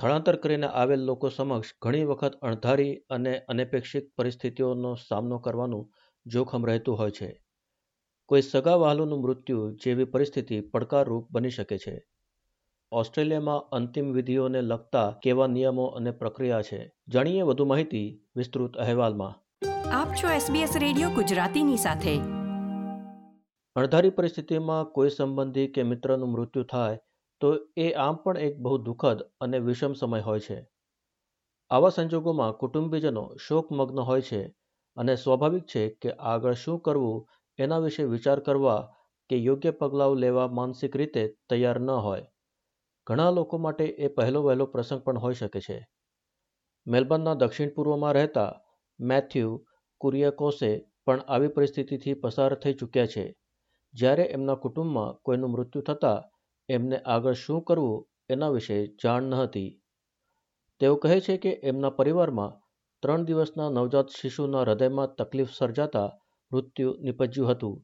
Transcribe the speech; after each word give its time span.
સ્થળાંતર 0.00 0.36
કરીને 0.36 0.66
આવેલ 0.66 1.00
લોકો 1.00 1.28
સમક્ષ 1.28 1.66
ઘણી 1.82 2.04
વખત 2.04 2.32
અણધારી 2.34 2.96
અને 2.96 3.38
અનપેક્ષિત 3.38 4.14
પરિસ્થિતિઓનો 4.16 4.94
સામનો 4.94 5.38
કરવાનું 5.38 5.92
જોખમ 6.26 6.66
રહેતું 6.66 6.98
હોય 6.98 7.10
છે. 7.10 7.42
કોઈ 8.26 8.42
સગા 8.42 8.74
વહાલોનું 8.74 9.20
મૃત્યુ 9.20 9.70
જેવી 9.70 10.04
પરિસ્થિતિ 10.04 10.60
પડકારરૂપ 10.60 11.28
બની 11.30 11.50
શકે 11.50 11.78
છે. 11.78 12.06
ઓસ્ટ્રેલિયામાં 12.92 13.60
અંતિમ 13.60 14.12
વિધિઓને 14.12 14.62
લગતા 14.62 15.10
કેવા 15.10 15.46
નિયમો 15.46 15.84
અને 15.84 16.10
પ્રક્રિયા 16.10 16.62
છે 16.62 16.92
જાણીએ 17.08 17.42
વધુ 17.42 17.64
માહિતી 17.64 18.22
વિસ્તૃત 18.36 18.76
અહેવાલમાં. 18.76 19.34
આપ 19.90 20.08
છો 20.08 20.28
SBS 20.28 20.78
રેડિયો 20.78 21.08
ગુજરાતીની 21.08 21.76
સાથે. 21.76 22.18
અણધારી 23.76 24.10
પરિસ્થિતિમાં 24.10 24.84
કોઈ 24.84 25.10
સંબંધી 25.10 25.66
કે 25.66 25.82
મિત્રનું 25.82 26.28
મૃત્યુ 26.28 26.62
થાય 26.62 26.98
તો 27.40 27.58
એ 27.76 27.92
આમ 27.92 28.16
પણ 28.16 28.36
એક 28.36 28.58
બહુ 28.58 28.78
દુઃખદ 28.78 29.22
અને 29.40 29.58
વિષમ 29.58 29.92
સમય 29.92 30.20
હોય 30.20 30.40
છે. 30.40 30.68
આવા 31.70 31.88
સંજોગોમાં 31.88 32.52
કુટુંબીજનો 32.52 33.36
શોકમગ્ન 33.36 34.00
હોય 34.00 34.20
છે 34.20 34.54
અને 34.96 35.16
સ્વાભાવિક 35.16 35.64
છે 35.66 35.88
કે 35.88 36.10
આગળ 36.10 36.52
શું 36.52 36.80
કરવું 36.80 37.26
એના 37.58 37.78
વિશે 37.78 38.04
વિચાર 38.04 38.40
કરવા 38.40 38.92
કે 39.30 39.36
યોગ્ય 39.36 39.70
પગલાઓ 39.70 40.14
લેવા 40.14 40.48
માનસિક 40.48 40.96
રીતે 40.96 41.36
તૈયાર 41.48 41.80
ન 41.80 41.90
હોય. 41.90 42.26
ઘણા 43.06 43.30
લોકો 43.30 43.58
માટે 43.58 43.84
એ 43.84 44.08
પહેલો 44.08 44.42
વહેલો 44.42 44.66
પ્રસંગ 44.66 45.02
પણ 45.02 45.18
હોઈ 45.18 45.34
શકે 45.34 45.60
છે. 45.60 45.88
મેલબર્નના 46.86 47.34
દક્ષિણ 47.34 47.68
પૂર્વમાં 47.68 48.12
રહેતા 48.12 48.60
મેથ્યુ 49.00 49.66
કુરિયાકોસે 50.00 50.86
પણ 51.04 51.20
આવી 51.28 51.48
પરિસ્થિતિથી 51.48 52.14
પસાર 52.14 52.54
થઈ 52.54 52.72
ચૂક્યા 52.72 53.06
છે. 53.06 53.36
જ્યારે 53.94 54.22
એમના 54.22 54.54
કુટુંબમાં 54.54 55.14
કોઈનું 55.14 55.50
મૃત્યુ 55.50 55.82
થતાં 55.82 56.29
એમને 56.76 56.98
આગળ 57.06 57.38
શું 57.42 57.60
કરવું 57.62 58.04
એના 58.30 58.50
વિશે 58.50 58.78
જાણ 59.02 59.28
ન 59.28 59.36
હતી 59.36 59.70
તેઓ 60.80 60.94
કહે 60.96 61.18
છે 61.20 61.36
કે 61.36 61.52
એમના 61.70 61.96
પરિવારમાં 61.98 62.56
ત્રણ 63.02 63.24
દિવસના 63.24 63.68
નવજાત 63.70 64.16
શિશુના 64.16 64.64
હૃદયમાં 64.64 65.14
તકલીફ 65.18 65.52
સર્જાતા 65.52 66.08
મૃત્યુ 66.52 66.90
નિપજ્યું 67.04 67.50
હતું 67.50 67.76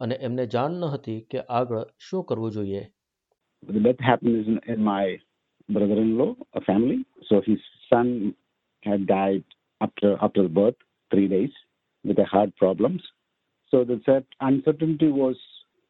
અને 0.00 0.16
એમને 0.20 0.44
જાણ 0.48 0.80
ન 0.80 0.92
હતી 0.94 1.20
કે 1.30 1.44
આગળ 1.50 1.84
શું 2.06 2.24
કરવું 2.24 2.54
જોઈએ 2.56 2.82
after 9.80 10.16
after 10.22 10.48
birth, 10.50 10.80
three 11.10 11.28
days, 11.28 11.50
with 12.04 12.18
a 12.18 12.24
heart 12.24 12.54
problems. 12.56 13.02
So 13.72 13.84
the 13.84 14.24
uncertainty 14.40 15.08
was 15.08 15.36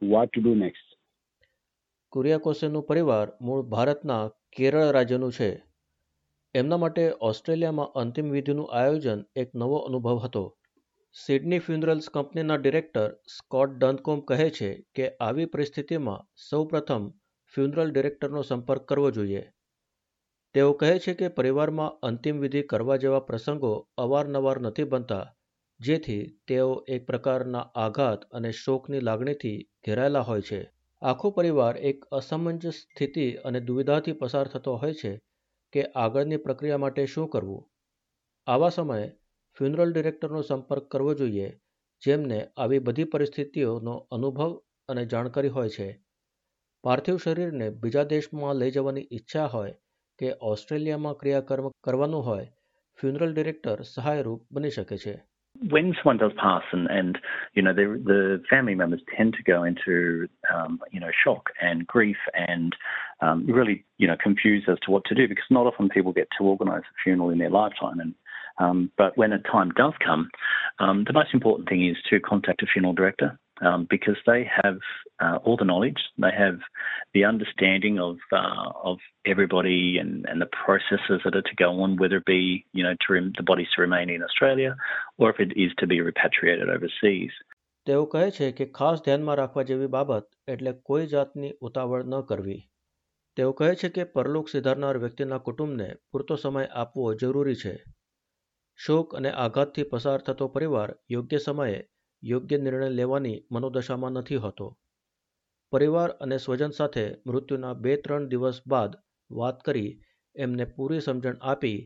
what 0.02 0.32
to 0.32 0.40
do 0.40 0.54
next. 0.56 0.91
કુરિયાકોસેનું 2.12 2.82
પરિવાર 2.86 3.26
મૂળ 3.40 3.62
ભારતના 3.62 4.30
કેરળ 4.56 4.90
રાજ્યનું 4.90 5.32
છે. 5.32 5.46
એમના 6.54 6.76
માટે 6.76 7.04
ઓસ્ટ્રેલિયામાં 7.20 7.94
અંતિમ 7.94 8.26
વિધિનું 8.30 8.72
આયોજન 8.72 9.22
એક 9.36 9.54
નવો 9.54 9.78
અનુભવ 9.78 10.18
હતો. 10.18 10.42
સિડની 11.14 11.58
ફ્યુનરલ્સ 11.58 12.08
કંપનીના 12.08 12.56
ડિરેક્ટર 12.56 13.06
સ્કોટ 13.36 13.70
ડનકોમ 13.78 14.20
કહે 14.20 14.50
છે 14.50 14.70
કે 14.94 15.08
આવી 15.20 15.46
પરિસ્થિતિમાં 15.46 16.26
સૌપ્રથમ 16.50 17.06
ફ્યુનરલ 17.54 17.90
ડિરેક્ટરનો 17.90 18.42
સંપર્ક 18.42 18.84
કરવો 18.84 19.10
જોઈએ. 19.10 19.42
તેઓ 20.54 20.72
કહે 20.72 20.98
છે 20.98 21.14
કે 21.14 21.28
પરિવારમાં 21.28 21.98
અંતિમ 22.02 22.40
વિધિ 22.40 22.62
કરવા 22.62 22.96
જેવા 22.96 23.20
પ્રસંગો 23.20 23.72
અવારનવાર 23.98 24.60
નથી 24.60 24.84
બનતા, 24.84 25.24
જેથી 25.80 26.40
તેઓ 26.46 26.84
એક 26.88 27.06
પ્રકારના 27.06 27.66
આઘાત 27.74 28.30
અને 28.30 28.52
શોકની 28.52 29.00
લાગણીથી 29.00 29.58
ઘેરાયેલા 29.86 30.20
હોય 30.20 30.40
છે. 30.40 30.62
આખો 31.02 31.30
પરિવાર 31.30 31.76
એક 31.76 32.04
અસમંજસ 32.04 32.74
સ્થિતિ 32.74 33.32
અને 33.32 33.60
દુવિધાથી 33.60 34.12
પસાર 34.12 34.48
થતો 34.48 34.76
હોય 34.76 34.94
છે 34.94 35.20
કે 35.72 35.82
આગળની 35.82 36.36
પ્રક્રિયા 36.36 36.76
માટે 36.76 37.06
શું 37.06 37.28
કરવું. 37.28 37.70
આવા 38.46 38.68
સમયે 38.68 39.08
ફ્યુનરલ 39.58 39.92
ડિરેક્ટરનો 39.92 40.42
સંપર્ક 40.42 40.82
કરવો 40.90 41.14
જોઈએ, 41.14 41.60
જેમને 42.02 42.48
આવી 42.56 42.78
બધી 42.78 43.04
પરિસ્થિતિઓનો 43.04 44.06
અનુભવ 44.10 44.60
અને 44.88 45.06
જાણકારી 45.06 45.48
હોય 45.48 45.68
છે. 45.68 46.04
પાર્થિવ 46.84 47.16
શરીરને 47.16 47.70
બીજા 47.70 48.02
દેશમાં 48.02 48.56
લઈ 48.56 48.70
જવાની 48.70 49.08
ઈચ્છા 49.12 49.46
હોય 49.46 49.74
કે 50.18 50.32
ઓસ્ટ્રેલિયામાં 50.40 51.14
ક્રિયાકર્મ 51.14 51.68
કરવાનું 51.84 52.26
હોય 52.26 52.46
ફ્યુનરલ 52.98 53.34
ડિરેક્ટર 53.34 53.82
સહાયરૂપ 53.82 54.46
બની 54.50 54.70
શકે 54.70 54.96
છે. 54.96 55.31
When 55.68 55.94
someone 55.96 56.16
does 56.16 56.32
pass 56.40 56.62
and, 56.72 56.88
and 56.88 57.18
you 57.54 57.62
know 57.62 57.72
the, 57.72 58.00
the 58.04 58.42
family 58.48 58.74
members 58.74 59.00
tend 59.16 59.34
to 59.34 59.42
go 59.42 59.62
into 59.62 60.28
um, 60.52 60.80
you 60.90 61.00
know 61.00 61.10
shock 61.24 61.50
and 61.60 61.86
grief 61.86 62.16
and 62.34 62.74
um, 63.20 63.46
really 63.46 63.84
you 63.98 64.06
know 64.06 64.16
confused 64.22 64.68
as 64.68 64.78
to 64.84 64.90
what 64.90 65.04
to 65.04 65.14
do 65.14 65.28
because 65.28 65.44
not 65.50 65.66
often 65.66 65.88
people 65.88 66.12
get 66.12 66.28
to 66.38 66.44
organise 66.44 66.82
a 66.82 66.94
funeral 67.04 67.30
in 67.30 67.38
their 67.38 67.50
lifetime. 67.50 68.00
And 68.00 68.14
um, 68.58 68.90
but 68.98 69.16
when 69.16 69.32
a 69.32 69.38
time 69.38 69.70
does 69.76 69.94
come 70.04 70.28
um, 70.78 71.04
the 71.06 71.12
most 71.12 71.32
important 71.32 71.68
thing 71.68 71.86
is 71.86 71.96
to 72.10 72.20
contact 72.20 72.62
a 72.62 72.66
funeral 72.66 72.94
director 72.94 73.38
um, 73.61 73.87
because 73.89 74.19
they 74.25 74.43
have 74.61 74.79
uh, 75.19 75.37
all 75.43 75.57
the 75.57 75.65
knowledge 75.65 76.01
they 76.17 76.31
have 76.37 76.59
the 77.15 77.23
understanding 77.25 77.99
of 77.99 78.15
uh, 78.31 78.67
of 78.83 78.97
everybody 79.25 79.97
and, 79.97 80.25
and 80.25 80.39
the 80.41 80.51
processes 80.65 81.19
that 81.23 81.35
are 81.35 81.47
to 81.51 81.55
go 81.57 81.69
on 81.83 81.97
whether 81.97 82.17
it 82.17 82.25
be 82.25 82.41
you 82.73 82.83
know 82.83 82.95
to 83.03 83.13
rem- 83.13 83.33
the 83.37 83.43
bodies 83.43 83.71
to 83.75 83.81
remain 83.81 84.09
in 84.09 84.23
Australia 84.23 84.71
or 85.17 85.29
if 85.29 85.39
it 85.39 85.51
is 85.57 85.71
to 85.77 85.87
be 85.87 85.99
repatriated 86.01 86.69
overseas 86.69 87.35
તેઓ 87.87 88.05
કહે 88.05 88.23
છે 88.31 88.47
કે 88.51 88.65
ખાસ 88.77 89.03
ધ્યાનમાં 89.03 89.35
રાખવા 89.39 89.67
જેવી 89.67 89.91
બાબત 89.91 90.25
એટલે 90.47 90.71
કોઈ 90.87 91.05
જાતની 91.11 91.51
ઉતાવળ 91.67 92.01
ન 92.03 92.15
કરવી 92.31 92.61
તેઓ 93.37 93.51
કહે 93.59 93.69
છે 93.81 93.89
કે 93.89 94.03
પરલોક 94.15 94.49
સિધારનાર 94.53 94.97
વ્યક્તિના 95.03 95.43
કુટુંબને 95.45 95.87
પૂરતો 96.11 96.35
સમય 96.43 96.65
આપવો 96.81 97.05
જરૂરી 97.21 97.59
છે 97.61 97.73
શોક 98.79 99.15
અને 99.19 99.31
આઘાતથી 99.43 99.89
પસાર 99.91 100.19
થતો 100.21 100.47
પરિવાર 100.47 100.89
યોગ્ય 101.09 101.37
સમયે 101.37 101.79
યોગ્ય 102.22 102.58
નિર્ણય 102.58 102.90
લેવાની 102.90 103.42
મનોદશામાં 103.50 104.16
નથી 104.16 104.36
હોતો 104.36 104.68
પરિવાર 105.72 106.10
અને 106.20 106.38
સ્વજન 106.38 106.72
સાથે 106.72 107.04
મૃત્યુના 107.26 107.74
બે 107.82 107.96
ત્રણ 107.96 108.28
દિવસ 108.28 108.62
બાદ 108.66 108.96
વાત 109.30 109.62
કરી 109.62 109.90
એમને 110.36 110.66
પૂરી 110.76 111.00
સમજણ 111.00 111.42
આપી 111.42 111.78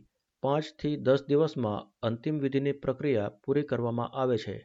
પાંચથી 0.43 0.95
દસ 1.01 1.27
દિવસમાં 1.29 1.87
અંતિમ 2.03 2.41
વિધિની 2.41 2.81
પ્રક્રિયા 2.83 3.35
પૂરી 3.45 3.69
કરવામાં 3.71 4.17
આવે 4.23 4.39
છે 4.39 4.57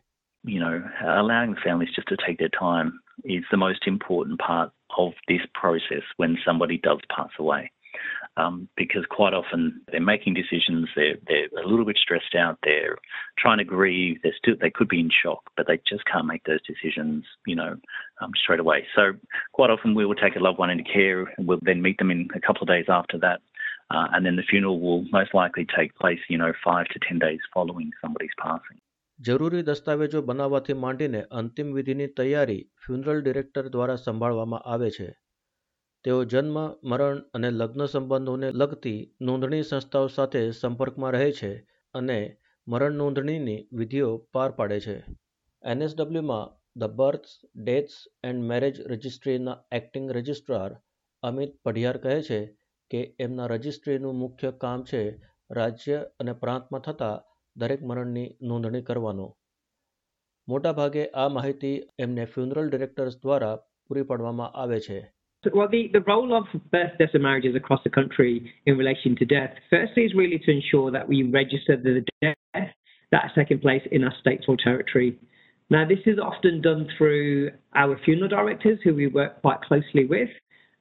you 0.43 0.59
know, 0.59 0.75
allowing 1.01 1.55
families 1.55 1.93
just 1.95 2.07
to 2.07 2.17
take 2.17 2.39
their 2.39 2.49
time 2.49 2.99
is 3.23 3.43
the 3.51 3.57
most 3.57 3.85
important 3.85 4.39
part 4.39 4.71
of 4.97 5.13
this 5.27 5.41
process 5.53 6.03
when 6.17 6.37
somebody 6.45 6.77
does 6.79 6.99
pass 7.09 7.29
away. 7.39 7.71
Um, 8.36 8.68
because 8.76 9.04
quite 9.08 9.32
often 9.32 9.80
they're 9.90 10.00
making 10.00 10.34
decisions, 10.34 10.88
they're, 10.94 11.16
they're 11.26 11.48
a 11.64 11.66
little 11.66 11.86
bit 11.86 11.96
stressed 11.96 12.34
out, 12.34 12.58
they're 12.62 12.96
trying 13.38 13.58
to 13.58 13.64
grieve, 13.64 14.18
they're 14.22 14.34
still, 14.36 14.56
they 14.60 14.70
could 14.70 14.88
be 14.88 15.00
in 15.00 15.10
shock, 15.22 15.42
but 15.56 15.66
they 15.66 15.78
just 15.88 16.04
can't 16.04 16.26
make 16.26 16.44
those 16.44 16.60
decisions, 16.66 17.24
you 17.46 17.56
know, 17.56 17.76
um, 18.20 18.32
straight 18.36 18.60
away. 18.60 18.86
So 18.94 19.12
quite 19.52 19.70
often 19.70 19.94
we 19.94 20.04
will 20.04 20.14
take 20.14 20.36
a 20.36 20.38
loved 20.38 20.58
one 20.58 20.68
into 20.68 20.84
care 20.84 21.32
and 21.36 21.48
we'll 21.48 21.58
then 21.62 21.80
meet 21.80 21.98
them 21.98 22.10
in 22.10 22.28
a 22.34 22.40
couple 22.40 22.62
of 22.62 22.68
days 22.68 22.84
after 22.88 23.18
that. 23.18 23.40
Uh, 23.90 24.08
and 24.12 24.26
then 24.26 24.36
the 24.36 24.42
funeral 24.42 24.80
will 24.80 25.04
most 25.12 25.32
likely 25.32 25.66
take 25.78 25.94
place, 25.94 26.18
you 26.28 26.36
know, 26.36 26.52
five 26.64 26.86
to 26.86 26.98
10 27.08 27.18
days 27.18 27.40
following 27.54 27.90
somebody's 28.02 28.36
passing. 28.42 28.78
જરૂરી 29.20 29.62
દસ્તાવેજો 29.62 30.22
બનાવવાથી 30.22 30.72
માંડીને 30.72 31.20
અંતિમ 31.32 31.74
વિધિની 31.74 32.06
તૈયારી 32.06 32.66
funeral 32.86 33.20
director 33.22 33.68
દ્વારા 33.68 33.96
સંભાળવામાં 33.96 34.60
આવે 34.60 34.90
છે 34.90 35.06
તેઓ 36.05 36.23
જન્મ, 36.23 36.57
મરણ 36.83 37.17
અને 37.33 37.49
લગ્ન 37.51 37.85
સંબંધોને 37.85 38.51
લગતી 38.51 38.99
નોંધણી 39.21 39.63
સંસ્થાઓ 39.63 40.07
સાથે 40.07 40.51
સંપર્કમાં 40.51 41.11
રહે 41.11 41.31
છે 41.31 41.51
અને 41.93 42.19
મરણ 42.67 42.91
નોંધણીની 42.91 43.67
વિધિઓ 43.73 44.09
પાર 44.33 44.51
પાડે 44.51 44.79
છે. 44.79 44.95
એનએસડબલ્યુમાં 45.63 46.51
the 46.79 46.95
births, 46.95 47.31
deaths 47.55 47.95
and 48.23 48.43
marriage 48.43 48.81
રજિસ્ટ્રીના 48.81 49.61
acting 49.71 50.11
registrar 50.11 50.71
Amit 51.23 51.51
Padhiyar 51.63 51.97
કહે 51.97 52.21
છે 52.21 52.39
કે 52.91 53.15
એમના 53.19 53.45
રજિસ્ટ્રીનું 53.45 54.15
મુખ્ય 54.15 54.51
કામ 54.51 54.83
છે 54.83 55.03
રાજ્ય 55.51 55.97
અને 56.19 56.33
પ્રાંતમાં 56.33 56.81
થતા 56.81 57.23
દરેક 57.55 57.81
મરણની 57.83 58.37
નોંધણી 58.41 58.81
કરવાનો. 58.81 59.27
મોટાભાગે 60.47 61.03
આ 61.05 61.29
માહિતી 61.29 61.77
એમને 61.99 62.25
ફ્યુનરલ 62.25 62.69
ડિરેક્ટર્સ 62.69 63.21
દ્વારા 63.21 63.55
પૂરી 63.87 64.03
પાડવામાં 64.03 64.51
આવે 64.51 64.79
છે. 64.79 64.99
Well, 65.54 65.68
the, 65.68 65.88
the 65.92 66.00
role 66.00 66.36
of 66.36 66.44
birth, 66.72 66.92
deaths, 66.98 67.12
and 67.14 67.22
marriages 67.22 67.54
across 67.54 67.80
the 67.84 67.90
country 67.90 68.52
in 68.66 68.76
relation 68.76 69.14
to 69.16 69.24
death, 69.24 69.52
firstly, 69.70 70.04
is 70.04 70.14
really 70.14 70.38
to 70.40 70.50
ensure 70.50 70.90
that 70.90 71.06
we 71.08 71.22
register 71.22 71.76
the 71.76 72.04
death 72.20 72.36
that 73.12 73.22
has 73.22 73.30
taken 73.34 73.58
place 73.58 73.82
in 73.92 74.02
our 74.02 74.14
state 74.20 74.40
or 74.48 74.56
territory. 74.56 75.16
Now, 75.70 75.86
this 75.86 76.00
is 76.06 76.18
often 76.18 76.62
done 76.62 76.88
through 76.96 77.50
our 77.74 77.98
funeral 78.04 78.28
directors, 78.28 78.78
who 78.82 78.94
we 78.94 79.06
work 79.06 79.40
quite 79.40 79.60
closely 79.62 80.04
with. 80.04 80.28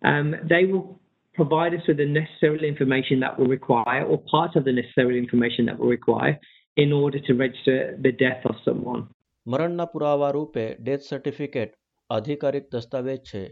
Um, 0.04 0.36
they 0.50 0.66
will 0.66 1.00
provide 1.34 1.74
us 1.74 1.82
with 1.88 1.98
the 1.98 2.06
necessary 2.06 2.68
information 2.68 3.20
that 3.20 3.38
we 3.40 3.46
require, 3.46 4.04
or 4.04 4.18
part 4.32 4.56
of 4.56 4.64
the 4.64 4.72
necessary 4.72 5.18
information 5.18 5.66
that 5.66 5.78
we 5.80 5.88
require, 5.88 6.40
in 6.78 6.92
order 6.92 7.20
to 7.20 7.34
register 7.34 7.98
the 8.02 8.12
death 8.12 8.44
of 8.46 8.56
someone. 8.66 9.04
મરણના 9.48 9.86
પુરાવા 9.86 10.30
રૂપે 10.32 10.64
death 10.84 11.04
certificate 11.10 11.74
આધિકારિક 12.10 12.66
દસ્તાવેજ 12.72 13.18
છે 13.18 13.44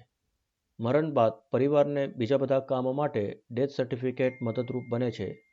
મરણ 0.81 1.13
બાદ 1.13 1.33
પરિવારને 1.51 2.07
બીજા 2.07 2.37
બધા 2.37 2.61
કામો 2.61 2.93
માટે 2.93 3.43
ડેથ 3.51 3.71
સર્ટિફિકેટ 3.71 4.43
મદદરૂપ 4.43 4.85
બને 4.89 5.11
છે. 5.11 5.45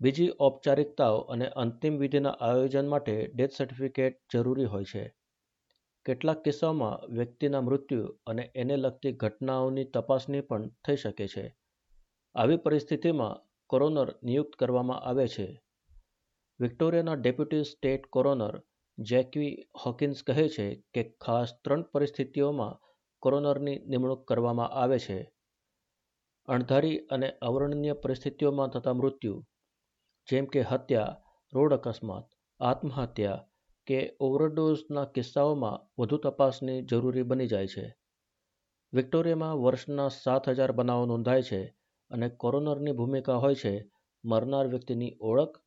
બીજી 0.00 0.30
ઔપચારિકતાઓ 0.40 1.18
અને 1.18 1.48
અંતિમ 1.48 1.98
વિધિના 1.98 2.30
આયોજન 2.30 2.88
માટે 2.88 3.32
ડેથ 3.34 3.50
સર્ટિફિકેટ 3.52 4.20
જરૂરી 4.32 4.64
હોય 4.64 4.84
છે. 4.84 5.14
કેટલાક 6.04 6.44
કિસ્સાઓમાં 6.44 7.14
વ્યક્તિના 7.14 7.60
મૃત્યુ 7.60 8.06
અને 8.26 8.50
એને 8.54 8.76
લગતી 8.76 9.12
ઘટનાઓની 9.12 9.84
તપાસણી 9.84 10.40
પણ 10.40 10.68
થઈ 10.68 10.96
શકે 10.96 11.28
છે. 11.28 11.56
આવી 12.34 12.56
પરિસ્થિતિમાં 12.56 13.40
કોરોનર 13.66 14.14
નિયુક્ત 14.22 14.56
કરવામાં 14.58 15.00
આવે 15.00 15.28
છે. 15.28 15.62
વિક્ટોરિયાના 16.60 17.14
deputy 17.14 17.64
state 17.64 18.06
coroner 18.06 18.62
Jacqui 18.98 19.66
Hawkins 19.86 20.22
કહે 20.22 20.48
છે 20.48 20.84
કે 20.94 21.16
ખાસ 21.20 21.58
ત્રણ 21.64 21.82
પરિસ્થિતિઓમાં 21.82 22.86
કોરોનરની 23.26 23.78
નિમણૂક 23.78 24.26
કરવામાં 24.28 24.68
આવે 24.68 24.98
છે. 24.98 25.18
અણધારી 26.48 26.98
અને 26.98 27.30
અવર્ણનીય 27.42 27.92
પરિસ્થિતિઓમાં 27.92 28.68
થતા 28.68 28.92
મૃત્યુ, 28.92 29.44
જેમ 30.28 30.44
કે 30.44 30.62
હત્યા, 30.62 31.16
રોડ 31.54 31.74
અકસ્માત, 31.74 32.26
આત્મહત્યા 32.60 33.44
કે 33.86 34.16
ઓવરડોઝના 34.20 35.04
કિસ્સાઓમાં 35.04 36.02
વધુ 36.02 36.16
તપાસની 36.16 36.82
જરૂરી 36.82 37.22
બની 37.22 37.46
જાય 37.46 37.66
છે. 37.66 37.96
વિક્ટોરિયામાં 38.92 39.62
વર્ષના 39.62 40.08
સાત 40.08 40.48
હજાર 40.48 40.72
બનાવો 40.72 41.06
નોંધાય 41.06 41.42
છે 41.42 41.60
અને 42.10 42.28
કોરોનરની 42.28 42.92
ભૂમિકા 42.92 43.36
હોય 43.36 43.54
છે 43.54 43.90
મરનાર 44.24 44.66
વ્યક્તિની 44.66 45.16
ઓળખ, 45.20 45.60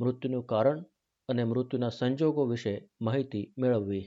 મૃત્યુનું 0.00 0.46
કારણ 0.46 0.84
અને 1.28 1.44
મૃત્યુના 1.44 1.88
સંજોગો 1.88 2.46
વિશે 2.46 2.90
માહિતી 3.00 3.54
મેળવવી. 3.58 4.04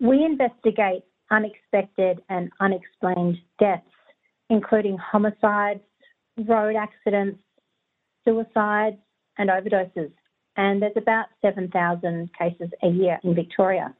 We 0.00 0.16
investigate 0.32 1.09
unexpected 1.31 2.21
and 2.29 2.51
unexplained 2.59 3.37
deaths, 3.59 3.83
including 4.49 4.97
homicides, 4.97 5.81
road 6.37 6.75
accidents, 6.75 7.39
suicides, 8.23 8.97
and 9.37 9.49
overdoses. 9.49 10.11
And 10.57 10.81
there's 10.81 10.97
about 10.97 11.25
7,000 11.41 12.29
cases 12.39 12.69
a 12.83 12.87
year 12.87 13.19
in 13.23 13.35
Victoria. 13.35 13.93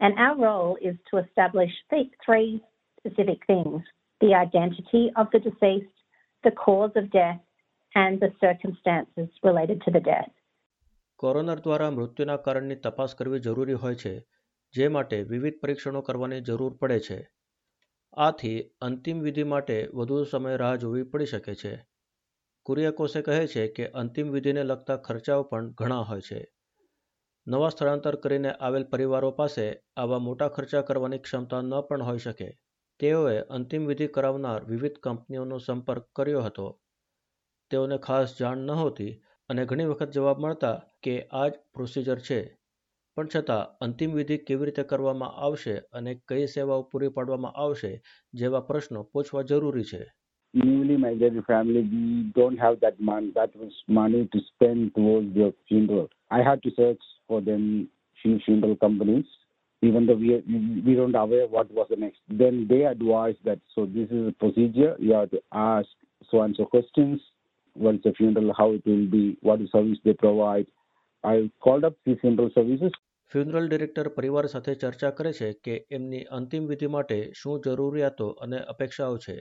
And 0.00 0.18
our 0.18 0.36
role 0.36 0.76
is 0.82 0.96
to 1.10 1.18
establish 1.18 1.70
th- 1.90 2.10
three 2.24 2.62
specific 2.98 3.38
things 3.46 3.82
the 4.20 4.34
identity 4.34 5.10
of 5.16 5.26
the 5.32 5.38
deceased, 5.38 5.96
the 6.44 6.50
cause 6.50 6.90
of 6.96 7.10
death, 7.10 7.40
and 7.94 8.20
the 8.20 8.32
circumstances 8.40 9.28
related 9.42 9.82
to 9.82 9.90
the 9.90 10.00
death. 10.00 10.30
Coroner 11.16 11.58
દ્વારા 11.58 11.90
મૃત્યુના 11.90 12.36
કારણની 12.36 12.74
તપાસ 12.74 13.14
કરવી 13.14 13.38
જરૂરી 13.38 13.72
હોય 13.72 13.94
છે 13.94 14.14
જે 14.73 14.87
માટે 14.87 15.23
વિવિધ 15.23 15.59
પરીક્ષણો 15.61 16.01
કરવાની 16.01 16.41
જરૂર 16.41 16.73
પડે 16.73 16.99
છે. 16.99 17.31
આથી 18.13 18.71
અંતિમ 18.81 19.19
વિધિ 19.19 19.43
માટે 19.43 19.89
વધુ 19.93 20.23
સમય 20.23 20.55
રાહ 20.55 20.75
જોવી 20.75 21.03
પડી 21.03 21.25
શકે 21.25 21.55
છે. 21.55 21.85
કુરિયાકોસે 22.65 23.21
કહે 23.21 23.47
છે 23.47 23.67
કે 23.67 23.87
અંતિમ 23.87 24.31
વિધિને 24.31 24.63
લગતા 24.63 24.95
ખર્ચાઓ 24.95 25.43
પણ 25.43 25.71
ઘણા 25.71 26.01
હોય 26.01 26.21
છે. 26.21 26.51
નવા 27.47 27.69
સ્થળાંતર 27.69 28.15
કરીને 28.15 28.51
આવેલ 28.51 28.83
પરિવારો 28.83 29.31
પાસે 29.31 29.81
આવા 29.97 30.17
મોટા 30.17 30.47
ખર્ચા 30.47 30.81
કરવાની 30.81 31.17
ક્ષમતા 31.17 31.61
ન 31.61 31.81
પણ 31.81 32.03
હોઈ 32.03 32.17
શકે. 32.17 32.59
તેઓએ 32.99 33.39
અંતિમ 33.39 33.85
વિધિ 33.85 34.07
કરાવનાર 34.07 34.65
વિવિધ 34.65 34.97
કંપનીઓનો 34.97 35.57
સંપર્ક 35.57 36.07
કર્યો 36.15 36.41
હતો. 36.41 36.81
તેઓને 37.71 37.97
ખાસ 37.97 38.39
જાણ 38.39 38.57
નહોતી 38.57 39.21
અને 39.49 39.65
ઘણી 39.65 39.85
વખત 39.85 40.11
જવાબ 40.11 40.39
મળતા 40.39 40.81
કે 41.03 41.27
આ 41.31 41.47
જ 41.47 41.53
પ્રોસિજર 41.73 42.19
છે. 42.19 42.60
પણ 43.17 43.27
છતાં 43.27 43.69
અંતિમ 43.81 44.11
વિધિ 44.17 44.37
કેવી 44.47 44.65
રીતે 44.65 44.83
કરવામાં 44.83 45.37
આવશે 45.45 45.75
અને 45.93 46.11
કઈ 46.27 46.45
સેવાઓ 46.47 46.83
પૂરી 46.91 47.09
પાડવામાં 47.09 47.57
આવશે 47.57 47.91
જેવા 48.33 48.65
પ્રશ્નો 48.69 49.03
પૂછવા 49.13 49.47
જરૂરી 49.51 49.87
છે 49.91 50.03
Newly 50.53 50.95
married 50.97 51.35
family, 51.45 51.81
we 51.83 52.31
don't 52.35 52.57
have 52.57 52.79
that 52.81 52.99
money, 52.99 53.31
that 53.35 53.55
was 53.55 53.73
money 53.87 54.27
to 54.33 54.39
spend 54.41 54.93
towards 54.95 55.33
their 55.33 55.53
funeral. 55.67 56.09
I 56.31 56.41
had 56.43 56.61
to 56.63 56.71
search 56.71 56.99
for 57.27 57.39
them 57.41 57.87
few 58.21 58.39
funeral 58.39 58.75
companies, 58.75 59.25
even 59.83 60.05
though 60.05 60.15
we 60.15 60.43
we 60.85 60.93
don't 60.93 61.15
aware 61.15 61.47
what 61.47 61.71
was 61.71 61.87
the 61.89 61.95
next. 61.95 62.19
Then 62.27 62.67
they 62.67 62.83
advised 62.85 63.39
that 63.45 63.59
so 63.75 63.85
this 63.85 64.09
is 64.11 64.27
a 64.27 64.31
procedure. 64.33 64.95
You 64.99 65.13
have 65.13 65.31
to 65.31 65.41
ask 65.53 65.87
so 66.31 66.41
and 66.41 66.55
so 66.55 66.65
questions. 66.65 67.21
What's 67.75 68.03
the 68.03 68.13
funeral? 68.13 68.53
How 68.53 68.71
it 68.71 68.85
will 68.85 69.07
be? 69.07 69.37
What 69.41 69.59
the 69.59 69.67
service 69.67 69.99
they 70.03 70.13
provide? 70.15 70.67
I 71.23 71.51
called 71.59 71.83
up 71.83 71.95
the 72.05 72.15
funeral 72.15 72.49
services. 72.49 72.91
Funeral 73.31 73.67
director 73.69 74.07
પરિવાર 74.09 74.47
સાથે 74.47 74.73
ચર્ચા 74.75 75.11
કરે 75.11 75.31
છે 75.33 75.49
કે 75.65 75.75
એમની 75.89 76.25
અંતિમ 76.29 76.65
વિધિ 76.67 76.87
માટે 76.87 77.17
શું 77.33 77.61
જરૂરિયાતો 77.61 78.27
અને 78.41 78.57
અપેક્ષાઓ 78.73 79.17
છે, 79.17 79.35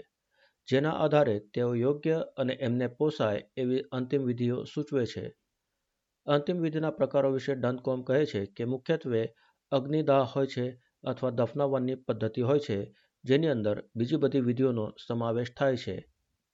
જેના 0.68 0.92
આધારે 1.04 1.36
તેઓ 1.54 1.70
યોગ્ય 1.74 2.18
અને 2.36 2.54
એમને 2.60 2.88
પોસાય 2.88 3.40
એવી 3.56 3.82
અંતિમ 3.92 4.22
વિધિઓ 4.24 4.58
સૂચવે 4.64 5.04
છે 5.06 5.24
અંતિમ 6.26 6.60
વિધિના 6.60 6.90
પ્રકારો 6.90 7.32
વિશે 7.32 7.54
ડનકોમ 7.54 8.04
કહે 8.04 8.20
છે 8.26 8.42
કે 8.46 8.64
મુખ્યત્વે 8.66 9.22
અગ્નિદાહ 9.72 10.24
હોય 10.34 10.46
છે 10.46 10.66
અથવા 11.04 11.30
દફનાવવાની 11.30 12.00
પદ્ધતિ 12.06 12.42
હોય 12.42 12.60
છે, 12.60 12.78
જેની 13.24 13.48
અંદર 13.48 13.76
બીજી 13.96 14.16
બધી 14.18 14.40
વિધિઓનો 14.40 14.86
સમાવેશ 15.06 15.52
થાય 15.54 15.76
છે 15.76 15.96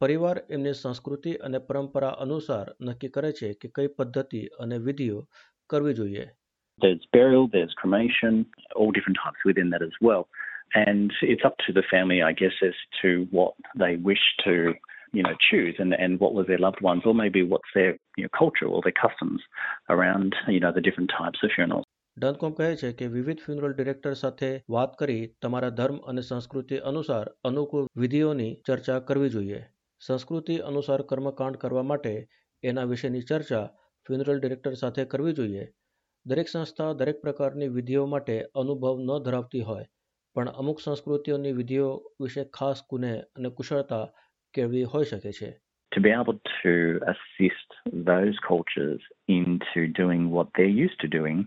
પરિવાર 0.00 0.38
એમની 0.50 0.72
સંસ્કૃતિ 0.72 1.32
અને 1.46 1.58
પરંપરા 1.58 2.08
અનુસાર 2.24 2.66
નક્કી 2.80 3.08
કરે 3.08 3.30
છે 3.32 3.48
કે 3.54 3.68
કઈ 3.68 3.88
પદ્ધતિ 3.98 4.40
અને 4.60 4.78
વિધિઓ 4.78 5.20
કરવી 5.70 5.94
જોઈએ 6.00 6.24
There's 6.80 7.04
burial, 7.12 7.44
there's 7.48 7.74
cremation, 7.74 8.32
all 8.76 8.90
different 8.90 9.18
types 9.24 9.40
within 9.44 9.70
that 9.70 9.82
as 9.82 9.94
well. 10.00 10.24
And 10.74 11.12
it's 11.22 11.44
up 11.44 11.56
to 11.66 11.72
the 11.72 11.84
family, 11.92 12.18
I 12.22 12.32
guess, 12.32 12.56
as 12.62 12.78
to 13.02 13.10
what 13.30 13.54
they 13.82 13.92
wish 14.08 14.24
to, 14.44 14.54
you 15.12 15.22
know, 15.22 15.34
choose 15.48 15.76
and, 15.78 15.94
and 15.94 16.20
what 16.20 16.34
was 16.34 16.46
their 16.46 16.62
loved 16.66 16.82
ones, 16.82 17.02
or 17.06 17.14
maybe 17.14 17.42
what's 17.52 17.72
their 17.74 17.92
you 18.18 18.24
know, 18.24 18.32
culture 18.38 18.68
or 18.68 18.82
their 18.82 18.98
customs 19.04 19.40
around, 19.88 20.36
you 20.48 20.60
know, 20.60 20.72
the 20.72 20.84
different 20.88 21.10
types 21.20 21.40
of 21.42 21.50
funerals. 21.56 21.86
ડનકોમ 22.16 22.52
કહે 22.58 22.68
છે 22.80 22.90
કે 22.98 23.06
વિવિધ 23.14 23.40
funeral 23.46 23.72
director 23.72 24.12
સાથે 24.20 24.50
વાત 24.76 24.92
કરી 25.00 25.24
તમારા 25.42 25.72
ધર્મ 25.80 25.98
અને 26.12 26.22
સંસ્કૃતિ 26.22 26.76
અનુસાર 26.90 27.26
અનુકૂળ 27.50 27.88
વિધિઓની 27.96 28.52
ચર્ચા 28.68 29.00
કરવી 29.08 29.32
જોઈએ 29.34 29.62
સંસ્કૃતિ 30.00 30.56
અનુસાર 30.68 31.02
કર્મકાંડ 31.10 31.56
કરવા 31.56 31.88
માટે 31.90 32.14
એના 32.62 32.86
વિશેની 32.92 33.26
ચર્ચા 33.30 33.64
ફ્યુનરલ 34.06 34.40
ડિરેક્ટર 34.40 34.74
સાથે 34.74 35.04
કરવી 35.06 35.36
જોઈએ 35.40 35.66
દરેક 36.26 36.48
સંસ્થા 36.48 36.92
દરેક 36.92 37.20
પ્રકારની 37.20 37.74
વિધિઓ 37.74 38.06
માટે 38.06 38.36
અનુભવ 38.54 38.96
ન 39.00 39.12
ધરાવતી 39.26 39.66
હોય 39.68 39.86
પણ 40.36 40.56
અમુક 40.62 40.80
સંસ્કૃતિઓની 40.80 41.52
વિધિઓ 41.52 41.90
વિશે 42.20 42.44
ખાસ 42.58 42.82
કુને 42.90 43.12
અને 43.36 43.50
કુશળતા 43.50 44.04
કેળવી 44.54 44.90
હોઈ 44.94 45.08
શકે 45.12 45.32
છે 45.38 45.52
To 45.92 46.00
be 46.00 46.10
able 46.10 46.38
to 46.62 46.72
assist 47.12 47.68
those 48.08 48.36
cultures 48.46 49.02
into 49.28 49.80
doing 50.00 50.22
what 50.30 50.48
they're 50.54 50.78
used 50.86 50.98
to 51.00 51.08
doing 51.08 51.38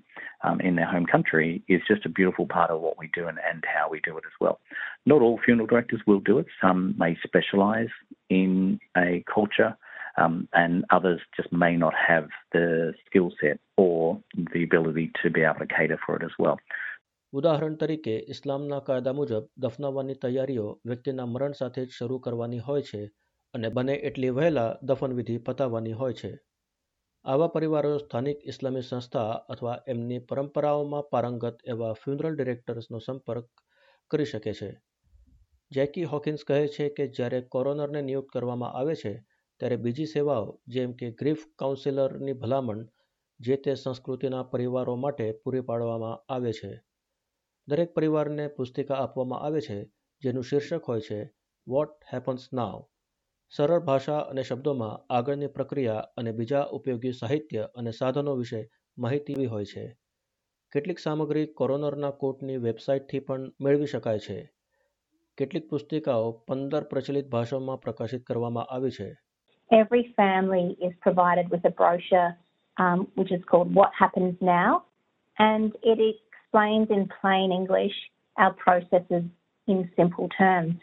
um, 0.43 0.59
in 0.61 0.73
their 0.75 0.89
home 0.93 1.05
country 1.05 1.49
is 1.67 1.81
just 1.91 2.07
a 2.07 2.09
beautiful 2.09 2.47
part 2.47 2.71
of 2.71 2.79
what 2.81 2.97
we 2.97 3.07
do 3.13 3.27
and, 3.27 3.37
and 3.49 3.63
how 3.75 3.85
we 3.91 3.99
do 3.99 4.17
it 4.19 4.25
as 4.25 4.37
well. 4.41 4.57
Not 5.05 5.21
all 5.21 5.37
funeral 5.45 5.67
directors 5.67 6.01
will 6.07 6.23
do 6.31 6.39
it. 6.39 6.47
Some 6.63 6.95
may 6.97 7.11
specialize 7.27 7.93
in 8.29 8.79
a 8.97 9.23
culture 9.33 9.71
um, 10.17 10.47
and 10.53 10.85
others 10.89 11.21
just 11.35 11.51
may 11.53 11.75
not 11.75 11.93
have 11.95 12.27
the 12.51 12.93
skill 13.05 13.31
set 13.41 13.59
or 13.77 14.19
the 14.53 14.63
ability 14.63 15.11
to 15.21 15.29
be 15.29 15.41
able 15.41 15.59
to 15.59 15.67
cater 15.67 15.99
for 16.05 16.15
it 16.15 16.23
as 16.23 16.35
well. 16.39 16.59
ઉદાહરણ 17.33 17.73
તરીકે 17.81 18.13
ઇસ્લામના 18.33 18.77
કાયદા 18.85 19.11
મુજબ 19.13 19.49
દફનાવવાની 19.57 20.19
તૈયારીઓ 20.21 20.67
વ્યક્તિના 20.85 21.25
મરણ 21.25 21.57
સાથે 21.59 21.81
જ 21.81 21.97
શરૂ 21.97 22.19
કરવાની 22.19 22.61
હોય 22.67 22.85
છે 22.89 23.01
અને 23.53 23.69
બને 23.69 23.95
એટલી 24.09 24.31
વહેલા 24.37 24.71
દફનવિધિ 24.83 25.35
પતાવવાની 25.39 25.97
હોય 25.99 26.17
છે 26.21 26.31
આવા 27.25 27.47
પરિવારો 27.47 27.93
સ્થાનિક 27.97 28.39
ઇસ્લામી 28.45 28.81
સંસ્થા 28.81 29.31
અથવા 29.49 29.77
એમની 29.87 30.19
પરંપરાઓમાં 30.29 31.09
પારંગત 31.11 31.57
એવા 31.73 31.93
ફ્યુનરલ 32.01 32.35
ડિરેક્ટર્સનો 32.35 32.99
સંપર્ક 32.99 33.47
કરી 34.11 34.25
શકે 34.25 34.53
છે 34.53 34.69
જેકી 35.71 36.03
હોકિન્સ 36.03 36.43
કહે 36.43 36.67
છે 36.67 36.89
કે 36.89 37.07
જ્યારે 37.07 37.41
કોરોનરને 37.41 38.01
નિયુક્ત 38.01 38.29
કરવામાં 38.29 38.71
આવે 38.71 38.95
છે, 38.95 39.25
ત્યારે 39.57 39.75
બીજી 39.75 40.05
સેવાઓ, 40.05 40.59
જેમ 40.67 40.93
કે 40.93 41.11
ગ્રીફ 41.11 41.45
કાઉન્સિલરની 41.55 42.33
ભલામણ, 42.33 42.87
જે 43.39 43.55
તે 43.55 43.75
સંસ્કૃતિના 43.75 44.43
પરિવારો 44.43 44.95
માટે 44.95 45.31
પૂરી 45.31 45.61
પાડવામાં 45.61 46.33
આવે 46.33 46.51
છે. 46.51 46.81
દરેક 47.67 47.93
પરિવારને 47.93 48.47
પુસ્તિકા 48.47 48.95
આપવામાં 48.95 49.41
આવે 49.41 49.61
છે, 49.61 49.91
જેનું 50.23 50.43
શીર્ષક 50.43 50.83
હોય 50.83 50.99
છે, 50.99 51.33
વોટ 51.67 51.89
હેપન્સ 52.13 52.53
નાવ 52.53 52.87
સરળ 53.51 53.79
ભાષા 53.79 54.19
અને 54.19 54.43
શબ્દોમાં 54.43 55.13
આગળની 55.13 55.47
પ્રક્રિયા 55.47 56.07
અને 56.17 56.31
બીજા 56.31 56.63
ઉપયોગી 56.63 57.11
સાહિત્ય 57.11 57.69
અને 57.75 57.91
સાધનો 57.91 58.35
વિશે 58.35 58.69
માહિતી 58.97 59.45
હોય 59.45 59.65
છે. 59.65 59.97
કેટલીક 60.71 60.99
સામગ્રી 60.99 61.45
કોરોનરના 61.45 62.11
કોર્ટની 62.11 62.57
વેબસાઇટથી 62.57 63.19
પણ 63.19 63.51
મેળવી 63.59 63.85
શકાય 63.85 64.19
છે. 64.19 64.53
કેટલીક 65.38 65.68
પુસ્તિકાઓ 65.68 66.30
પંદર 66.48 66.84
પ્રચલિત 66.84 67.28
ભાષાઓમાં 67.30 67.76
પ્રકાશિત 67.76 68.24
કરવામાં 68.24 68.64
આવી 68.70 68.90
છે 68.90 69.08
Every 69.70 70.02
family 70.16 70.66
is 70.86 70.92
provided 71.06 71.46
with 71.52 71.62
a 71.64 71.72
brochure 71.80 72.30
um, 72.78 72.98
which 73.18 73.32
is 73.32 73.42
called 73.50 73.68
What 73.74 73.92
Happens 74.02 74.36
Now, 74.40 74.84
and 75.38 75.68
it 75.92 75.98
explains 76.12 76.88
in 76.90 77.08
plain 77.20 77.48
English 77.52 77.96
our 78.36 78.52
processes 78.52 79.24
in 79.66 79.90
simple 79.96 80.28
terms. 80.38 80.74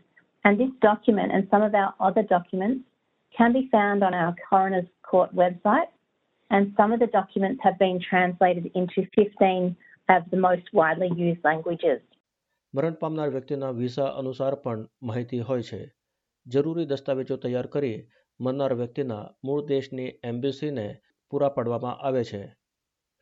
And 0.44 0.60
this 0.60 0.74
document 0.82 1.32
and 1.32 1.48
some 1.51 1.62
of 1.62 1.74
our 1.75 1.94
other 2.00 2.24
documents 2.24 2.84
can 3.38 3.54
be 3.54 3.70
found 3.72 4.04
on 4.04 4.13
our 4.13 4.36
Coroner's 4.50 4.88
Court 5.04 5.34
website. 5.36 5.90
And 6.50 6.74
some 6.75 6.92
of 6.92 7.00
the 7.00 7.08
documents 7.08 7.62
have 7.63 7.78
been 7.80 8.00
translated 8.10 8.70
into 8.75 9.08
15 9.16 9.75
of 10.10 10.24
the 10.32 10.38
most 10.38 10.63
widely 10.74 11.10
used 11.16 11.44
languages. 11.44 12.01
મરણ 12.76 12.92
પામનાર 12.92 13.28
વ્યક્તિના 13.28 13.71
visa 13.71 14.04
અનુસાર 14.04 14.54
પણ 14.54 14.88
માહિતી 15.02 15.40
હોય 15.40 15.62
છે. 15.62 15.95
જરૂરી 16.47 16.87
દસ્તાવેજો 16.87 17.37
તૈયાર 17.37 17.66
કરી 17.66 18.09
મરનાર 18.40 18.75
વ્યક્તિના 18.75 19.35
મૂળ 19.45 19.66
દેશની 19.66 20.21
એમ્બેસીને 20.25 21.00
પૂરા 21.30 21.49
પાડવામાં 21.49 21.97
આવે 21.97 22.25
છે. 22.25 22.47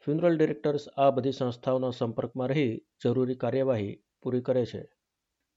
ફ્યુનરલ 0.04 0.38
ડિરેક્ટર્સ 0.38 0.88
આ 0.88 1.10
બધી 1.10 1.32
સંસ્થાઓના 1.32 1.90
સંપર્કમાં 1.90 2.48
રહી 2.48 2.80
જરૂરી 3.04 3.34
કાર્યવાહી 3.34 4.02
પૂરી 4.22 4.40
કરે 4.40 4.66
છે. 4.66 4.92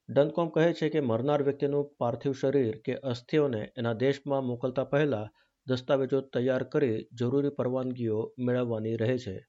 ડનકોમ 0.10 0.50
કહે 0.50 0.74
છે 0.74 0.90
કે 0.90 1.00
મરનાર 1.00 1.44
વ્યક્તિનું 1.44 1.96
પાર્થિવ 1.98 2.34
શરીર 2.34 2.82
કે 2.86 2.96
અસ્થિઓને 2.96 3.72
એના 3.78 3.94
દેશમાં 3.94 4.44
મોકલતા 4.44 4.84
પહેલા 4.84 5.32
દસ્તાવેજો 5.68 6.22
તૈયાર 6.22 6.64
કરી 6.64 7.08
જરૂરી 7.14 7.50
પરવાનગીઓ 7.50 8.34
મેળવવાની 8.40 8.96
રહે 8.96 9.18
છે. 9.18 9.48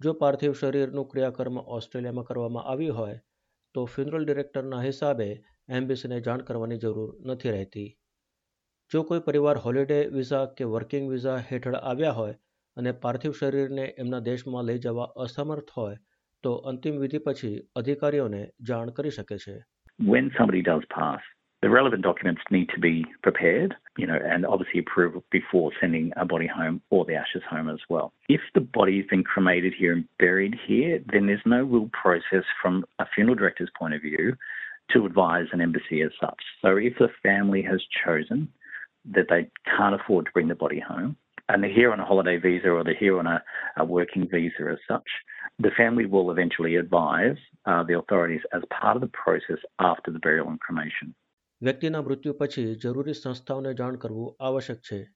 જો 0.00 0.12
પાર્થિવ 0.12 0.52
શરીરનું 0.52 1.08
ક્રિયાકર્મ 1.08 1.58
ઓસ્ટ્રેલિયામાં 1.58 2.24
કરવામાં 2.24 2.64
આવ્યું 2.64 2.96
હોય 2.96 3.20
તો 3.74 3.84
ફ્યુનરલ 3.84 4.24
ડિરેક્ટરના 4.24 4.80
હિસાબે 4.80 5.28
એમ્બેસીને 5.68 6.20
જાણ 6.20 6.42
કરવાની 6.42 6.76
જરૂર 6.76 7.10
નથી 7.26 7.50
રહેતી. 7.50 7.98
જો 8.92 9.02
કોઈ 9.02 9.20
પરિવાર 9.20 9.56
હોલિડે 9.56 10.06
વિઝા 10.06 10.46
કે 10.46 10.64
વર્કિંગ 10.64 11.10
વિઝા 11.10 11.36
હેઠળ 11.52 11.74
આવ્યા 11.74 12.10
હોય 12.10 12.34
અને 12.76 12.92
પાર્થિવ 12.92 13.32
શરીરને 13.32 13.84
એમના 13.98 14.18
દેશમાં 14.18 14.64
લઈ 14.64 14.78
જવા 14.78 15.04
અસમર્થ 15.04 15.70
હોય 15.76 15.96
તો 16.42 16.52
અંતિમ 16.52 16.98
વિધિ 16.98 17.18
પછી 17.18 17.54
અધિકારીઓને 17.76 18.42
જાણ 18.68 18.90
કરી 18.90 19.10
શકે 19.10 19.38
છે. 19.38 19.56
When 20.00 20.30
somebody 20.38 20.62
does 20.62 20.84
pass, 20.98 21.22
the 21.64 21.70
relevant 21.70 22.02
documents 22.02 22.42
need 22.50 22.68
to 22.68 22.78
be 22.78 23.06
prepared, 23.22 23.74
you 23.96 24.06
know, 24.06 24.18
and 24.22 24.44
obviously 24.44 24.80
approved 24.80 25.16
before 25.30 25.72
sending 25.80 26.12
a 26.18 26.26
body 26.26 26.46
home 26.46 26.82
or 26.90 27.06
the 27.06 27.14
ashes 27.14 27.40
home 27.48 27.70
as 27.70 27.78
well. 27.88 28.12
If 28.28 28.42
the 28.52 28.60
body 28.60 28.98
has 28.98 29.06
been 29.06 29.24
cremated 29.24 29.72
here 29.72 29.94
and 29.94 30.04
buried 30.18 30.56
here, 30.66 31.00
then 31.10 31.26
there's 31.26 31.40
no 31.46 31.62
real 31.62 31.88
process 31.94 32.44
from 32.60 32.84
a 32.98 33.06
funeral 33.14 33.34
director's 33.34 33.70
point 33.78 33.94
of 33.94 34.02
view 34.02 34.34
to 34.90 35.06
advise 35.06 35.46
an 35.52 35.62
embassy 35.62 36.02
as 36.02 36.10
such. 36.20 36.36
So 36.60 36.76
if 36.76 36.98
the 36.98 37.08
family 37.22 37.62
has 37.62 37.80
chosen 38.04 38.46
that 39.14 39.28
they 39.30 39.48
can't 39.64 39.98
afford 39.98 40.26
to 40.26 40.32
bring 40.32 40.48
the 40.48 40.54
body 40.54 40.80
home, 40.86 41.16
and 41.48 41.62
they're 41.62 41.72
here 41.72 41.92
on 41.92 42.00
a 42.00 42.04
holiday 42.04 42.36
visa 42.36 42.68
or 42.68 42.84
they're 42.84 42.94
here 42.94 43.18
on 43.18 43.26
a, 43.26 43.42
a 43.78 43.86
working 43.86 44.28
visa 44.30 44.70
as 44.70 44.78
such, 44.86 45.08
the 45.58 45.70
family 45.74 46.04
will 46.04 46.30
eventually 46.30 46.76
advise 46.76 47.36
uh, 47.64 47.82
the 47.84 47.98
authorities 47.98 48.42
as 48.52 48.60
part 48.68 48.96
of 48.96 49.00
the 49.00 49.10
process 49.14 49.62
after 49.78 50.10
the 50.10 50.18
burial 50.18 50.48
and 50.48 50.60
cremation. 50.60 51.14
વ્યક્તિના 51.64 52.02
મૃત્યુ 52.02 52.32
પછી 52.32 52.74
જરૂરી 52.74 53.12
સંસ્થાઓને 53.12 53.74
જાણ 53.74 53.96
કરવું 53.96 54.36
આવશ્યક 54.40 54.78
છે. 54.78 55.10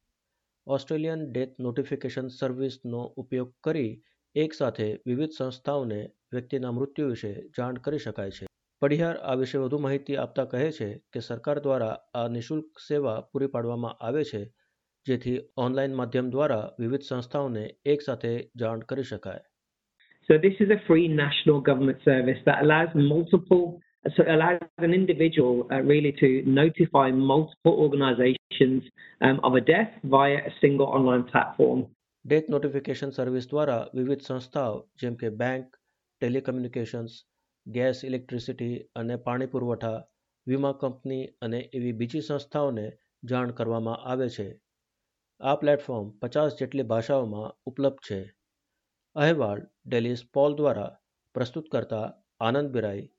Australian 0.66 1.32
death 1.32 1.48
notification 1.60 2.28
સર્વિસનો 2.28 2.98
ઉપયોગ 2.98 3.54
કરી 3.64 4.02
એકસાથે 4.34 4.98
વિવિધ 5.06 5.30
સંસ્થાઓને 5.38 6.10
વ્યક્તિના 6.32 6.72
મૃત્યુ 6.72 7.08
વિશે 7.08 7.48
જાણ 7.48 7.74
કરી 7.74 7.98
શકાય 7.98 8.30
છે. 8.30 8.46
પડિહાર 8.80 9.16
આ 9.16 9.34
વિશે 9.34 9.58
વધુ 9.58 9.78
માહિતી 9.78 10.16
આપતા 10.16 10.44
કહે 10.44 10.70
છે 10.70 10.98
કે 11.12 11.20
સરકાર 11.20 11.58
દ્વારા 11.58 11.98
આ 12.14 12.28
નિઃશુલ્ક 12.28 12.78
સેવા 12.78 13.20
પૂરી 13.20 13.46
પાડવામાં 13.46 14.04
આવે 14.04 14.24
છે 14.24 14.54
જેથી 15.06 15.40
ઓનલાઈન 15.56 15.94
માધ્યમ 15.94 16.30
દ્વારા 16.30 16.70
વિવિધ 16.80 17.02
સંસ્થાઓને 17.02 17.74
એકસાથે 17.84 18.50
જાણ 18.60 18.78
કરી 18.78 19.02
શકાય. 19.02 19.40
So 20.30 20.38
this 20.46 20.56
is 20.60 20.70
a 20.70 20.80
free 20.88 21.08
national 21.08 21.60
government 21.60 21.98
service 22.10 22.40
that 22.46 22.56
allows 22.64 23.08
multiple, 23.14 23.80
so 24.04 24.22
it 24.22 24.28
allows 24.28 24.60
an 24.78 24.94
individual 24.94 25.66
uh, 25.70 25.80
really 25.82 26.12
to 26.12 26.42
notify 26.44 27.10
multiple 27.10 27.74
organizations 27.76 28.82
um, 29.20 29.40
of 29.42 29.54
a 29.54 29.60
death 29.62 29.90
via 30.04 30.38
a 30.40 30.52
single 30.60 30.86
online 30.88 31.24
platform. 31.24 31.80
Death 32.24 32.48
notification 32.48 33.10
service 33.10 33.46
દ્વારા 33.50 33.82
વિવિધ 33.94 34.22
સંસ્થાઓ 34.22 34.72
જેમ 35.02 35.14
કે 35.16 35.28
bank 35.42 35.66
telecommunications 36.22 37.12
gas 37.66 37.98
electricity 38.04 38.74
અને 38.94 39.16
પાણી 39.26 39.52
પુરવઠા 39.52 39.98
વીમા 40.46 40.74
company 40.80 41.22
અને 41.42 41.60
એવી 41.78 41.94
બીજી 42.00 42.24
સંસ્થાઓને 42.26 42.86
જાણ 43.24 43.52
કરવામાં 43.52 44.04
આવે 44.04 44.28
છે 44.36 44.48
આ 45.40 45.56
પ્લેટફોર્મ 45.56 46.08
પચાસ 46.22 46.58
જેટલી 46.60 46.88
ભાષાઓમાં 46.92 47.54
ઉપલબ્ધ 47.66 48.02
છે 48.06 48.20
અહેવાલ 49.16 49.60
ડેલિસ 49.86 50.22
પોલ 50.34 50.58
દ્વારા 50.58 50.90
પ્રસ્તુત 51.34 51.66
કરતા 51.68 52.06
આનંદ 52.40 52.74
બિરાઈ 52.74 53.06